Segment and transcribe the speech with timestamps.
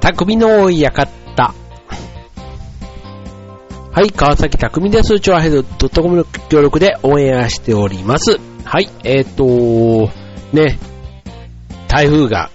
[0.00, 1.10] 匠の館。
[3.92, 5.20] はい、川崎匠です。
[5.20, 8.38] チョアヘド .com の協力でオンエアしております。
[8.64, 10.10] はい、えっ、ー、と
[10.56, 10.78] ね、
[11.88, 12.50] 台風が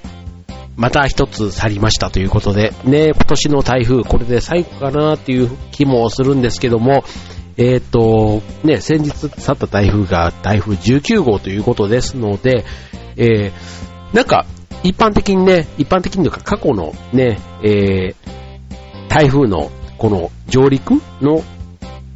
[0.76, 7.04] また一つ去りましたということで、ね、今年の台風、これで最後かなーっていう気もするんですけども、
[7.58, 12.66] えっ、ー、と、ね、先日去った台風が台風19号ということですので、
[13.18, 14.48] えー、なんか、
[14.86, 18.16] 一般的にね、一般的にというか過去のね、えー、
[19.10, 21.44] 台風のこの上陸の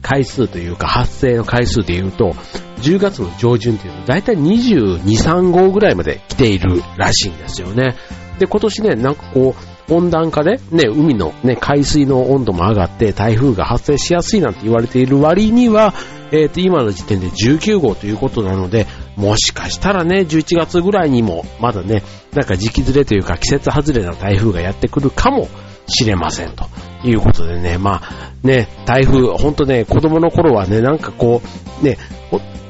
[0.04, 2.36] 回数というか発生の回数でいうと、
[2.82, 7.96] 10月の上旬というと大体22、3号ぐらいまで来ているらしいんですよね。
[8.38, 9.56] で、今年ね、なんかこ
[9.90, 15.96] う、温暖化で、ね、海のね、海水の温度も上がって台風が発生しやすいなんて言われている割には、
[16.32, 18.86] えっ、ー、と、今の時点で19号ということなので、
[19.20, 22.04] もしかしたらね、11月ぐらいにも、まだね、
[22.34, 25.50] なんか時期ずれというか季節外れな台風がやってくるかも
[25.88, 26.66] しれませんと
[27.04, 31.42] いうことでね、まあね、台風、ほんとね、子供の頃はね、なんかこ
[31.82, 31.98] う、ね、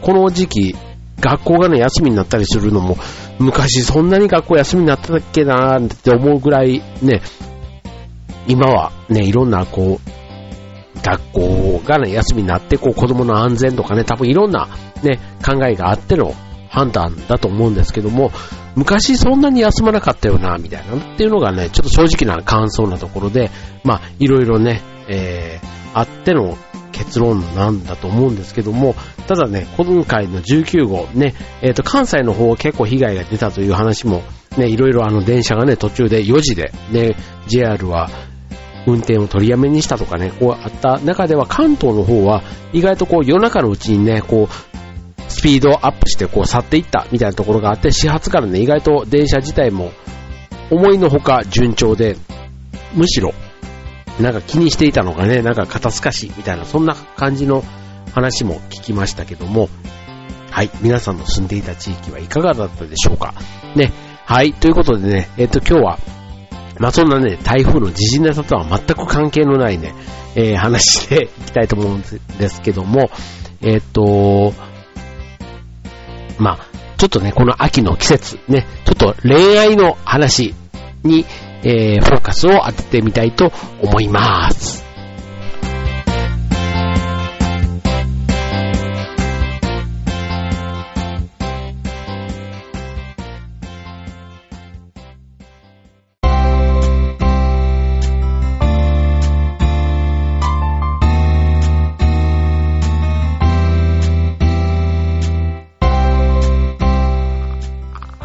[0.02, 0.75] この時期、
[1.20, 2.97] 学校がね、休みになったりするのも、
[3.38, 7.22] 昔そんなに学校休みになったっけなーって思うぐらいね、
[8.47, 10.19] 今はね、いろんなこう、
[11.02, 14.67] 学校がね、休みになって、こう子供の安全とかね、多分いろんな
[15.03, 16.33] ね、考えがあっての
[16.69, 18.31] 判断だと思うんですけども、
[18.75, 23.50] 昔そんなに休まなかったよな、みたいなっていうのがね、ちょっと正直な感想なところで、
[23.83, 26.58] まあ、いろいろね、えー、あっての
[26.92, 28.95] 結論なんだと思うんですけども、
[29.27, 34.22] ただね、今回の19号ね、えっ、ー、と、関西の方結構被害が出たという話も、
[34.58, 37.16] ね、いろいろあの電車がね、途中で4時で、ね、
[37.47, 38.09] JR は
[38.85, 49.91] 運転を取りやめにしたとかね、こうあった中では関東の方は意外とこう夜中のうちにね、こう、スピードアップしてこう去っていったみたいなところがあって、始発からね、意外と電車自体も
[50.71, 52.17] 思いのほか順調で、
[52.93, 53.33] むしろ
[54.20, 57.64] なんか気にしていたのがね、なんか肩透かしみたいな、そんな感じの
[58.14, 59.70] 話も聞きましたけども、
[60.52, 63.33] はい、皆さんの住んでいた地域はいかがだったでしょうか。
[63.75, 63.93] ね、
[64.25, 65.99] はい、ということでね、えっ、と今日は、
[66.80, 69.94] まあそんなね、台風の時事ネタとは全く関係のないね、
[70.36, 73.10] えー、話でいきたいと思うんですけども、
[73.62, 74.54] えっ、と、
[76.38, 80.56] まあちょっとね、この秋の季節、ね、ちょっと恋愛の話
[81.04, 81.26] に、
[81.64, 83.52] えー、フォーカスを当ててみたいと
[83.82, 84.89] 思います。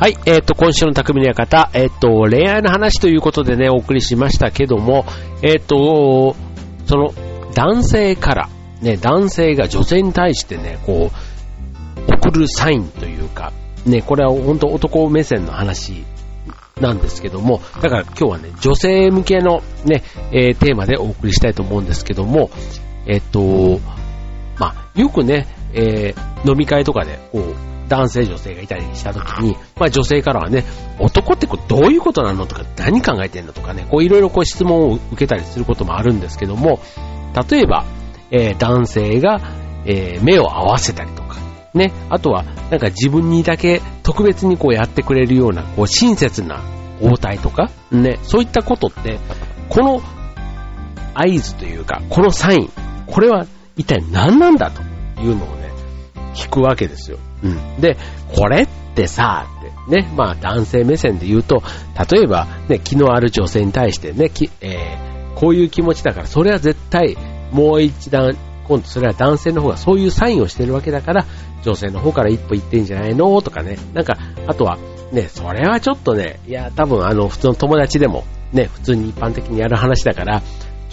[0.04, 5.06] はい、えっ、ー、と、今週の匠の館、えっ、ー、と、恋愛の話ということでね、お送りしましたけども、
[5.40, 6.36] えっ、ー、と、
[6.84, 7.14] その、
[7.54, 8.50] 男性から、
[8.82, 11.10] ね、男性が女性に対してね、こ
[12.06, 13.54] う、送るサインというか、
[13.86, 16.04] ね、これは本当男目線の話
[16.78, 22.50] なんですけども、だから今日はね、女性向けのね、えー、テーマでお送りしたいと思うんですけども、
[23.06, 23.80] えっと、
[24.58, 30.64] まあ、よくね、えー、飲み会とかで、こう、男性女性がいたりした時に、まあ女性からはね、
[30.98, 36.80] 男ってこどういうことなのとか何考えてんのとかね、こういろいろこう質問を受けたりすることもあるんですけども、
[37.50, 37.84] 例えば、
[38.30, 39.40] えー、男性が、
[39.86, 41.36] えー、目を合わせたりとか、
[41.74, 46.62] ね、あとはなんか自分にだけ特別にこうやってくれるような、こう親切な
[47.00, 49.18] 応対とか、ね、そういったことって、
[49.68, 50.02] この
[51.14, 52.70] 合図というか、このサイン、
[53.06, 53.46] これは
[53.76, 54.82] 一体何なんだと
[55.20, 55.70] いうのをね、
[56.34, 57.18] 聞くわけですよ。
[57.80, 57.96] で、
[58.34, 59.46] これってさ、
[59.88, 61.62] ね、まあ男性目線で言うと、
[62.10, 67.16] 例えばね、気のある女性に対してね、きえー、こういう気持ちだから、それは絶対
[67.52, 71.26] もう一段、今度それは男性の方がそういうサインをしてるわけだから、
[71.62, 73.40] 女性の方から一歩行ってんじゃないの？
[73.42, 74.16] とかね、なんか、
[74.46, 74.78] あとは、
[75.12, 80.42] ね、それはちょっとね、いや、多分あの、普通の友達でも、ね、普通に一般的にやる話だから、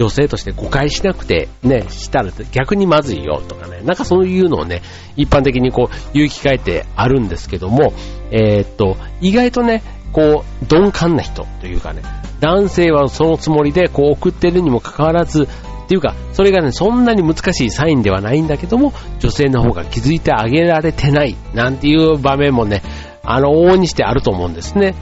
[0.02, 4.82] 女性として誤解しなくて、ね、したら逆にまずいよとかね、なんかそういうのをね、
[5.16, 7.94] 一般的にこう言う機会ってあるんですけども、
[8.32, 12.02] えー、っと、意外とね、こう、鈍感な人というかね、
[12.40, 15.48] 男性はそのつもりでこう送ってるにもかかわらず、っ
[15.88, 22.82] ていうか、それがね、そんなに難しいサインではないんだけども、女性の方が気づいてあげられてない、なんていう場面もね、
[23.24, 24.96] あの、往々にしてあると思うんですね。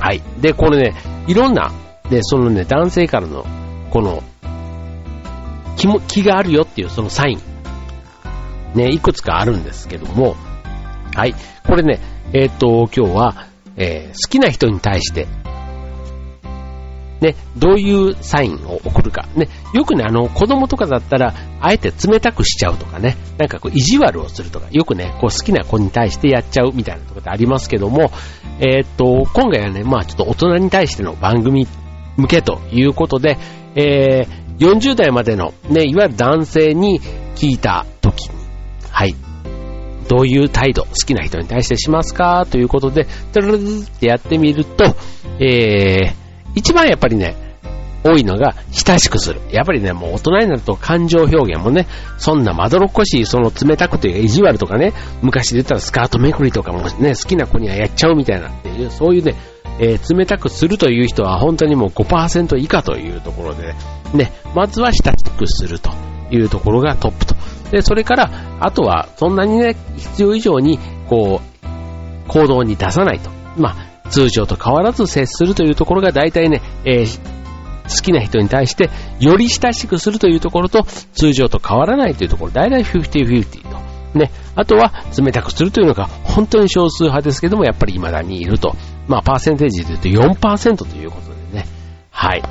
[0.00, 0.22] はい。
[0.40, 0.94] で、これね、
[1.28, 1.70] いろんな、
[2.10, 3.46] で、そのね、男性からの
[3.92, 4.22] この、
[5.76, 7.40] 気も、気があるよっていうそのサイン、
[8.74, 10.34] ね、いくつかあるんですけども、
[11.14, 11.34] はい。
[11.66, 12.00] これね、
[12.32, 13.46] えっ、と、今日は、
[13.76, 15.26] えー、好きな人に対して、
[17.20, 19.28] ね、どういうサインを送るか。
[19.36, 28.10] ね、よくね、あの、子供とかだったら、あえて冷たくしちゃうとかね、なんかこう、意地悪をするとか、よくね、こう、好きな子に対してやっちゃうみたいなところってありますけども、
[28.58, 31.68] えー、っと、今回はね、まあちょっと大人に対しての番組
[32.16, 33.38] 向けということで、
[33.74, 37.00] えー、40代までのね、いわゆる男性に
[37.34, 38.36] 聞いた時に、
[38.90, 39.14] はい、
[40.08, 44.84] どういう態度、好きな人に対してしますかということで、トゥルルルってやってみると、
[45.40, 46.14] えー、
[46.54, 47.36] 一番やっぱりね、
[48.04, 49.40] 多いのが、親しくする。
[49.52, 51.86] やっぱりね、もう大人になると感情表現もね、
[52.18, 54.92] そんなまどろっこしい、その冷たくというか意地悪とかね、
[55.22, 59.36] 昔で言ったらスカートめくりとかもね、好きな子にはやっちゃうみたいなっていう、そういうね、
[59.78, 63.74] えー、冷たくするという人は本当にもう5%以下というところで
[64.14, 65.90] ね、まずは親しくすると
[66.30, 67.34] いうところがトップと。
[67.70, 68.30] で、それから、
[68.60, 70.78] あとはそんなにね、必要以上に、
[71.08, 73.30] こう、行動に出さないと。
[73.56, 77.18] まあ、通常と変わらず接するというところが大体ね、えー、
[77.84, 80.84] 好きな人に対してより親しくするというところと
[81.14, 84.18] 通常と変わらないというところ、大体50-50と。
[84.18, 84.30] ね。
[84.54, 88.76] あとは冷たくするというのが本当に少数派ですけども、やっぱり未だにいると。
[89.12, 91.66] まあ、パーセンテージで言うと4%ということでね。
[92.10, 92.42] はい。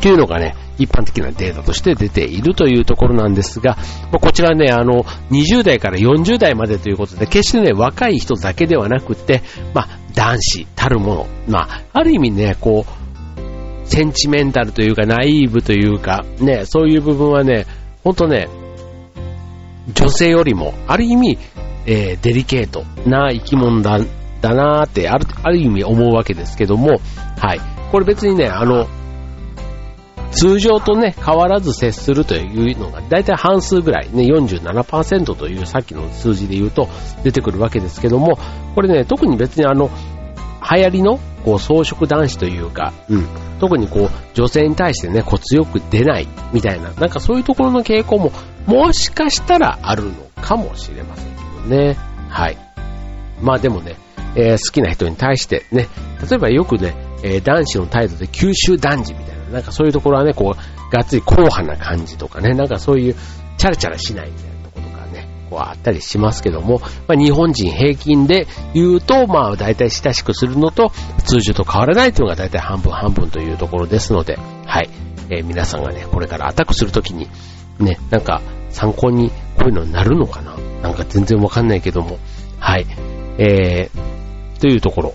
[0.00, 3.76] というのがね、一般的なデータとして出ているというところなんですが、
[4.10, 9.42] まこちらね、あの、20代から40代までということで、決してね、若い人だけではなくて、
[9.74, 17.66] まあ、男子たるもの、まあ、ある意味ね、こう、センチメンタルというか、ナイーブというか、ね、そういう部分はね、
[18.02, 18.48] ほんとね、
[19.92, 21.38] 女性よりも、ある意味、
[21.84, 23.98] えー、デリケートな生き物だ、
[24.44, 27.00] だなーってある、ある意味思うわけですけども、
[27.38, 27.60] はい。
[27.90, 28.86] これ別にね、あの、
[30.32, 36.88] 通常とね、変わらず接するというのが、だいたい半数ぐらい、ね、47%というさっきの数字で言うと
[37.22, 38.38] 出てくるわけですけども、
[38.74, 39.90] これね、特に別にあの、
[40.70, 43.26] 流行りの、こう、装飾男子というか、うん、
[43.60, 48.32] 特にこう、女性に対してね、こう、強く出ない、みたいな、なんかそういうところの傾向も、
[48.66, 50.10] もしかしたらあるの
[50.42, 51.96] かもしれませんけどね。
[52.28, 52.56] はい。
[53.40, 53.96] まあでもね、
[54.36, 55.88] えー、好きな人に対してね、
[56.28, 63.16] 例えばよくね、えー、男子の態度で九州男児みたいな、なんかそういうところはね、こう、がっつり硬派な感じとかね、なんかそういう、
[63.56, 70.90] チャラチャラしないみたいなところとかね、こうあったりしますけども、まあ、日本人平均で言うと、まあ大体親しくするのと、
[71.24, 74.90] 通常と変わらないというのが大体半分半分というところですので、はい。
[75.30, 77.28] えー、皆さんがね、これからアタックするときに、
[77.78, 82.18] ね、なんか参考にこういうのになるのかななんか全然わかんないけども、
[82.58, 82.86] はい。
[83.38, 84.03] えー、
[84.64, 85.14] というところ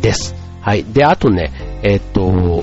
[0.00, 0.36] です。
[0.60, 0.84] はい。
[0.84, 1.50] で、あとね、
[1.82, 2.62] え、っと、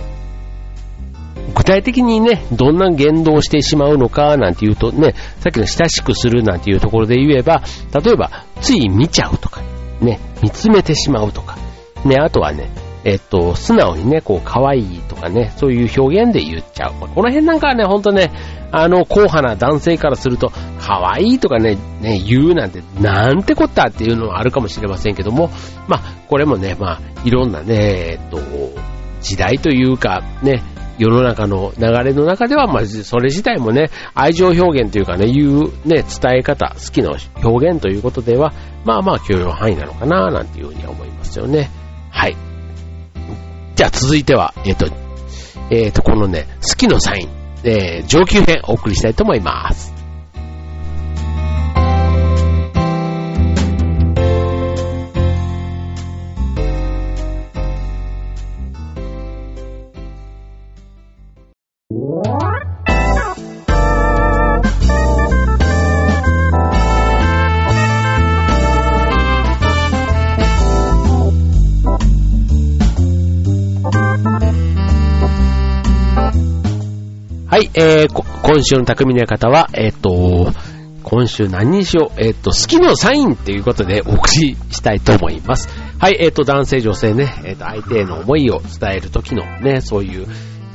[1.54, 7.64] 具体的にね、どんな言動をしてしまうのかなんていうとね、さっきの親しくするなんていうところで言えば、
[8.02, 9.62] 例えば、つい見ちゃうとか、
[10.00, 11.58] ね、見つめてしまうとか、
[12.06, 12.70] ね、あとはね、
[13.06, 16.94] えっと、素直にね、こう、可愛いとかね、そういう表現で言っちゃう。
[16.94, 18.32] この辺なんかはね、ほんとね、
[18.72, 25.50] あの、硬派な男性からすると、可愛いとかね、ね、言うなんて、なんてこったっていうのはあるかもしれませんけども、
[25.88, 28.40] まあ、これもね、まあ、いろんなね、えっと、
[29.22, 30.64] 時代というか、ね、
[30.98, 37.12] 世の中の流れの中では、まあ、それ自体もね、愛情表現というかね、いうね、伝え方、好きな
[37.44, 38.54] 表現ということでは、
[38.86, 41.70] まあまあ許容範囲なのかな、なんていうふうに思いますよね。
[42.12, 42.53] はい。
[43.76, 44.88] じゃあ続いては、えっ、と、
[45.70, 47.30] えっ、と、このね、好きのサイン、
[47.64, 50.03] えー、上級編お送りしたいと思います。
[77.76, 80.52] えー、今週の匠の館は、えっ、ー、と、
[81.04, 85.70] 今週何にしよう、えっ、ー、と、好きのサインっていうことでお送りしたいと思います。
[86.00, 90.28] はい、えっ、と、男性女性ね、えっ、と、相手への思いを伝えるときのね、そういう、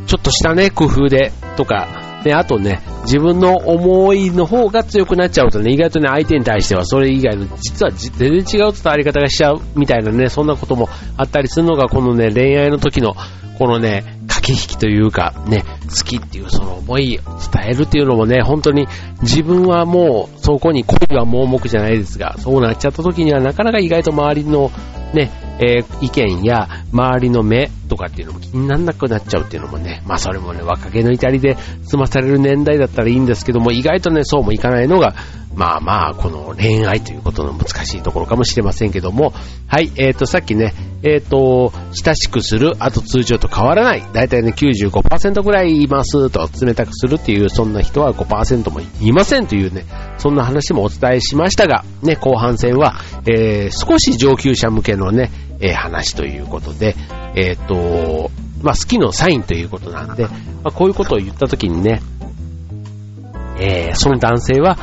[0.06, 1.88] ちょっとしたね、工夫で、とか、
[2.24, 13.14] ね、あとね、自分の思いの方が強くなっちゃうとね、意外とね、相手に対してはそれ以外の、実は全然違う伝わり方がしちゃうみたいなね、そんなこともあったりするのが、このね、恋愛の時の、
[13.58, 17.22] このね、駆け引きというか、ね、好きっていうその思い伝
[17.66, 18.88] えるっていうのもね、本当に
[19.20, 24.70] 自分はもうそこに恋は盲目じゃないですが、そうなっちゃった時にはなかなか意外と周りの
[25.12, 25.30] ね、
[25.60, 35.14] えー、意見や周りの目、とかっていうのも気にならなくなっちゃうっていうのもね、まあそれもね、若気の至りで済まされる年代だったらいいんですけども、意外とね、そうもいかないのが、
[35.58, 39.32] まあまあ、この恋愛ということの難しいところかもしれませんけども、
[39.66, 49.84] はい、えっ、ー、と、さっきね、えっ、ー、と、親しくする、あと通常と変わらない、だいたいね、95%ぐらいいますと、冷たくするっていう、そんな人は5%もいませんというね、
[50.18, 52.94] そんな話もお伝えしましたが、ね、後半戦は、
[53.26, 56.94] えー、少し上級者向けのね、えー、話ということで、
[57.34, 58.30] えっ、ー、と、
[58.62, 60.32] まあ、好きのサインということなんで、ま
[60.64, 62.00] あ、こういうことを言ったときにね、
[63.60, 64.78] えー、その男性は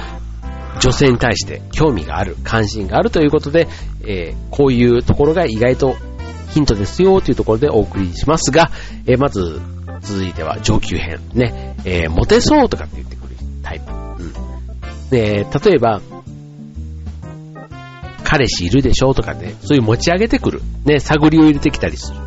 [0.79, 3.67] 女性に対して興味がある、関心があるということで、
[4.01, 5.95] えー、こういうところが意外と
[6.51, 8.71] ヒントですよというところでお送りしますが、
[9.05, 9.61] えー、まず
[10.01, 11.19] 続いては上級編。
[11.33, 13.91] ね、えー、モテそうとかって言ってくるタイプ。
[13.91, 15.09] うん。
[15.09, 16.01] で、例えば、
[18.25, 20.61] 彼氏いるでしょうとかね、そういう持ち上げてくる。
[20.83, 22.17] ね、探りを入れてきたりする。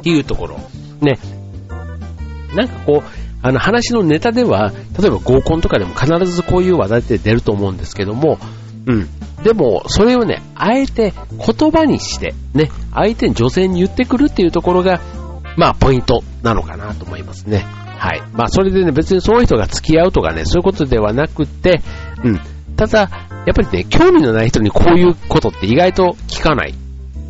[0.00, 0.58] っていうところ。
[1.00, 1.18] ね。
[2.54, 8.38] なんかこう、あの話のネタでは、例えば合コンとかでも必ずこういう話題って出ると思うんですけども、
[8.86, 9.08] うん。
[9.42, 15.00] でも、それをね、あえて言葉にして、ね、相手に女性に言ってくるっていうところが、
[15.58, 17.58] まあ、ポイントなのかなと思いますね。
[17.98, 18.22] はい。
[18.32, 21.82] まあ、それでね、別にその人が付き合うとかね、そういうことではなくて、
[22.22, 22.40] うん。
[22.76, 23.10] ただ、
[23.46, 26.74] やっぱりね、興味のない人にこういうことって意外と聞かないっ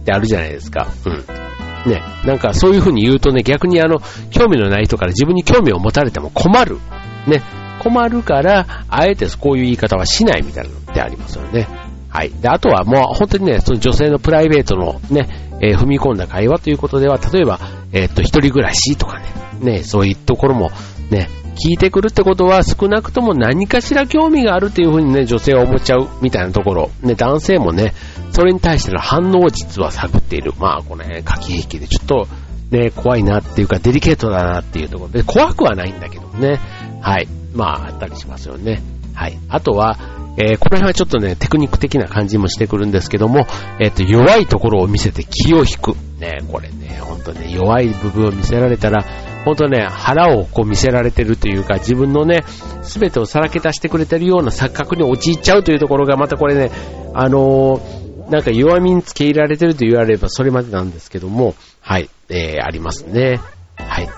[0.04, 0.88] てあるじゃないですか。
[1.06, 1.90] うん。
[1.90, 6.78] ね、なんかそういう風に言うとね、逆にあの、興味のない人から自分に興味を持たれても困る。
[7.26, 7.42] ね、
[7.83, 11.68] 困るから、あえてこういう言い方はしないみたいなのってありますよね。
[12.09, 12.30] はい。
[12.30, 15.28] で、あとはもう本当にね、その女性のプライベートのね、
[15.61, 17.59] えー、踏み込んだ会話ということでは、例えば、
[17.92, 19.26] えー、っと、一人暮らしとかね、
[19.61, 20.71] ね、そういうところも
[21.14, 26.90] ね、聞いてくるってことは少なくとも何かしら興味があるっていう風にね、女性は思っちゃうみたいなところ。
[27.02, 27.94] ね、男性もね、
[28.33, 30.52] それに対しての反応を実は探っている。
[30.59, 32.26] まあ、このね、駆け引きでちょっと、
[32.71, 36.59] ね、怖いなっていうか、デリケートだなっていうところで、怖くはないんだけどもね。
[37.00, 37.28] はい。
[37.54, 38.83] まあ、あったりしますよね。
[39.14, 39.38] はい。
[39.49, 39.97] あとは、
[40.37, 43.47] えー、この辺はちょっとね、テクニック的な感じもしてくるんですけども、
[43.78, 45.94] えっ、ー、と、弱いところを見せて気を引く。
[46.18, 49.04] ね、これね、ほんとね、弱い部分を見せられたら、
[49.44, 52.44] ほんとね、腹をこう見せられてるというか、自分のね、
[52.82, 56.70] すべてをさらけ出してくれてるような錯覚に陥っちゃうというところが、またこれね、
[57.12, 63.40] あのーなんか弱みにつけ入られてると言われればそれまでなんですけども、はい、えー、ありますね。
[63.76, 64.08] はい。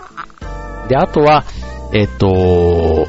[0.89, 1.45] で、あとは、
[1.93, 3.09] えっ、と、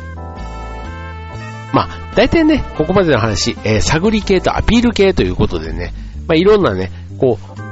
[1.73, 5.93] まあ、大体ね、ここまでの話、えー、探り系とアピール系ということでね、
[6.27, 7.66] まあ、いろんなね、こう、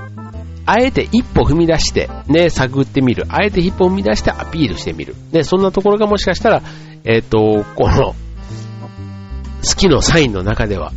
[0.66, 3.26] あえて一歩踏み出して、ね、探ってみる。
[3.30, 5.16] あえて一歩踏み出してアピールしてみる。
[5.32, 6.62] ね、そんなところがもしかしたら、
[7.04, 8.16] えっ、ー、と、この、
[9.68, 10.92] 好きのサインの中では、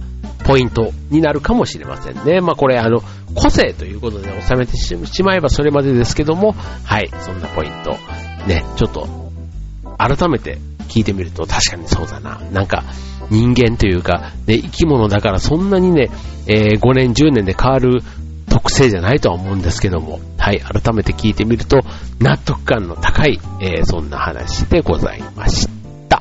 [0.44, 2.40] ポイントになるかもしれませんね。
[2.40, 3.02] まあこれあの、
[3.34, 6.52] 個性ということで収めてしまえばそれまでですけども、
[6.84, 7.90] はい、そんなポイント。
[8.46, 9.06] ね、ちょっと、
[9.98, 10.58] 改めて
[10.88, 12.40] 聞いてみると確かにそうだな。
[12.52, 12.84] なんか、
[13.30, 16.08] 人間というか、ね、生き物だからそんなにね、
[16.46, 18.02] えー、5年、10年で変わる
[18.58, 21.78] 特性じゃないとは思うんですけども、はい、改めて聞いてみると、
[22.18, 25.68] 納得感の高い、えー、そんな話でございまし
[26.08, 26.20] た。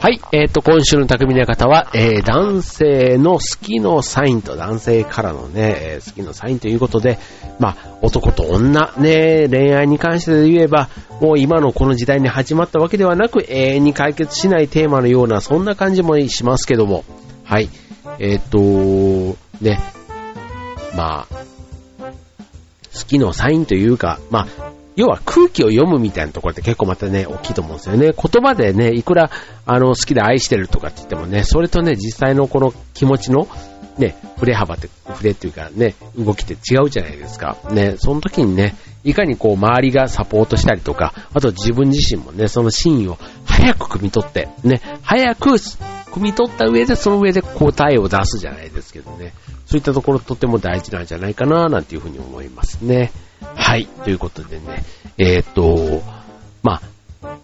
[0.00, 0.18] はい。
[0.32, 7.18] えっ、ー、と、今週の匠の方は、えー、男性の好きのサインと男性からのね、えー、好きのサインということで、
[7.58, 10.88] まあ、男と女、ね、恋愛に関して言えば、
[11.20, 17.04] もう今のこの時代に始まったわけではなく、永遠に解決しないテーマのような、そんな感じもしますけども、
[17.44, 17.68] はい。
[18.20, 18.56] えっ、と、
[19.60, 19.80] ね、
[20.96, 21.34] まあ、
[22.00, 28.12] 好きのサインというか、まあ、要は空気を読むみたいなところって結構またね、大きいと思うんですよね。
[28.12, 29.30] 言葉でね、いくら、
[29.64, 33.48] あの、好きで愛してるとかって言ってもね、それとね、実際のこの気持ちの、
[33.96, 37.56] ね、触れ幅って、触れっていうかね、動きって違うじゃないですか。
[37.70, 43.16] ね、その時にね、いかにこう周りがサポートしたりとか、あと自分自身もね、そのシーンを
[43.46, 49.32] 早く汲み取って、ね、早く汲み取った上で、その上で答えを出すじゃないですけどね。
[49.64, 53.12] そういったところとても大事なんじゃないかな、なんていうふうに思いますね。
[53.54, 53.86] はい。
[53.86, 54.84] ということでね、
[55.18, 56.02] えー、っと、
[56.62, 56.80] ま
[57.22, 57.38] あ、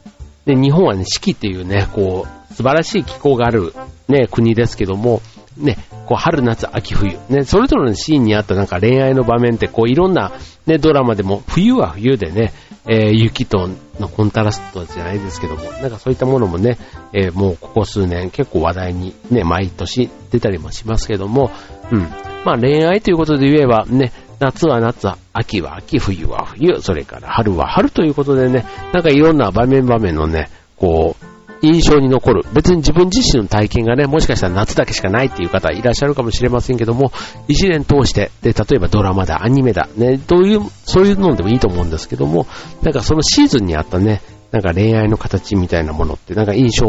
[0.44, 3.74] で、日本はね、四季っていうね、こう、素晴らしい気候がある
[4.08, 5.20] ね、国ですけども、
[5.56, 5.76] ね、
[6.06, 7.18] こう春、夏、秋、冬。
[7.28, 10.32] ね、それぞれのシーンにあったなんか恋愛の場面って、こういろんな
[10.66, 12.52] ね、ドラマでも、冬は冬でね、
[12.88, 16.78] えー、雪とのコントラストじゃないですけども、なんかそういったものもね、
[17.12, 21.50] えー、もうここ数年結構話題にね、毎年出たりもしますけども、
[21.90, 22.00] うん。
[22.44, 31.26] まあ恋愛ということで言えばね、夏は夏、秋は秋、冬は冬、それから春は春ということでね、なんかいろんな場面場面のね、こう、
[31.62, 32.44] 印象に残る。
[32.52, 37.12] 別に自分自身の体験がね、もしかしたら夏だけしかないっていう方いらっしゃるかもしれませんけども、
[37.48, 42.46] 一年通して、で、例えばドラマだ、アニメだ、ね、どういう、そういうのでもいいと思うんですけども、
[42.82, 44.20] なんかそのシーズンにあったね、
[44.52, 46.86] なんか恋愛の形みたいなものって、なんか印象、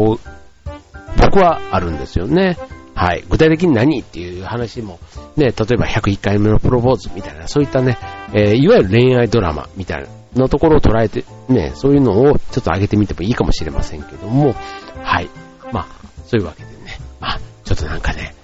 [1.16, 2.58] 僕はあるんですよね。
[2.98, 3.24] はい。
[3.28, 4.98] 具体的に何っていう話も、
[5.36, 7.96] ね、例えば101回目のプロポーズみたいな、そういったね、
[8.34, 14.56] えー、いわゆる恋愛ドラマみたいなのところを捉えて、ね、そういうのをちょっと上げてみてもいいかもしれませんけども、
[15.04, 15.30] はい。
[15.72, 15.86] まあ、
[16.26, 18.34] そういうわけでね、まあ、ちょっとなんかね、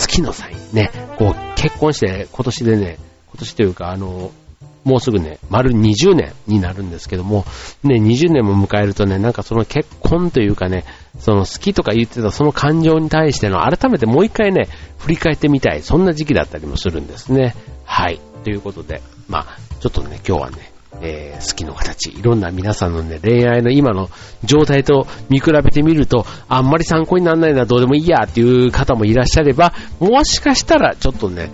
[0.00, 2.98] 好きのサインね、こう、結婚して、今年でね、
[3.30, 4.30] 今年というか、あの、
[4.86, 7.44] もうすぐね、丸20年になるんですけども、
[7.82, 10.84] ね、20年も迎えるとね、なんかその結婚というかね、
[11.18, 17.56] その好きとか言ってたその感情に対しての改めてもう一回ね、振り返ってみたい、そんな時期だったりもするんですね。
[17.84, 18.20] はい。
[18.44, 19.46] ということで、まあ、
[19.80, 24.08] ちょっとね、今日はね、えー、好きの形、いろんな皆さんのね、恋愛の今の
[24.44, 31.50] 状態と見比べてみると、あんまり参考にならないな、どうでもいいやっていう方もいらっしゃれば、もしかしたらちょっとね、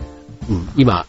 [0.50, 1.06] うん、今、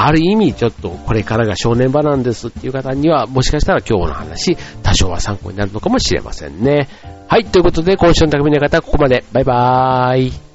[0.00, 6.88] ある意味ちょっとこれからが正念場なんですっていう方には、もしかしたら今日の話、多少は参考になるのかもしれませんね。
[7.26, 9.24] はい、ということで今週の匠の方はここまで。
[9.32, 10.47] バイバーイ。